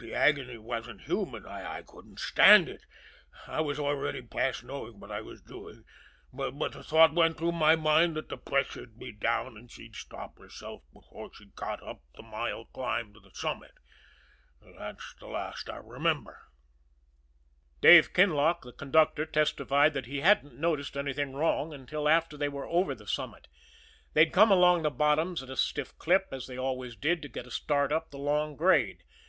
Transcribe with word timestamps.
The 0.00 0.12
agony 0.12 0.58
wasn't 0.58 1.02
human 1.02 1.46
I 1.46 1.82
couldn't 1.82 2.18
stand 2.18 2.68
it. 2.68 2.84
I 3.46 3.60
was 3.60 3.78
already 3.78 4.20
past 4.20 4.64
knowing 4.64 4.98
what 4.98 5.12
I 5.12 5.20
was 5.20 5.40
doing; 5.40 5.84
but 6.32 6.50
the 6.72 6.82
thought 6.82 7.14
went 7.14 7.38
through 7.38 7.52
my 7.52 7.76
mind 7.76 8.16
that 8.16 8.28
the 8.28 8.36
pressure'd 8.38 8.98
be 8.98 9.12
down, 9.12 9.56
and 9.56 9.70
she'd 9.70 9.94
stop 9.94 10.36
herself 10.40 10.82
before 10.92 11.32
she 11.32 11.46
got 11.54 11.80
up 11.80 12.00
the 12.16 12.24
mile 12.24 12.64
climb 12.64 13.14
to 13.14 13.20
the 13.20 13.30
summit. 13.34 13.70
That's 14.60 15.14
the 15.14 15.28
last 15.28 15.70
I 15.70 15.76
remember." 15.76 16.42
Dave 17.80 18.12
Kinlock, 18.12 18.62
the 18.62 18.72
conductor, 18.72 19.26
testified 19.26 19.94
that 19.94 20.06
he 20.06 20.22
hadn't 20.22 20.58
noticed 20.58 20.96
anything 20.96 21.34
wrong 21.34 21.72
until 21.72 22.08
after 22.08 22.36
they 22.36 22.48
were 22.48 22.66
over 22.66 22.96
the 22.96 23.06
summit 23.06 23.46
they'd 24.12 24.32
come 24.32 24.50
along 24.50 24.82
the 24.82 24.90
bottoms 24.90 25.40
at 25.40 25.48
a 25.48 25.56
stiff 25.56 25.96
clip, 25.98 26.26
as 26.32 26.48
they 26.48 26.58
always 26.58 26.96
did, 26.96 27.22
to 27.22 27.28
get 27.28 27.46
a 27.46 27.50
start 27.52 27.92
up 27.92 28.10
the 28.10 28.18
long 28.18 28.56
grade. 28.56 29.04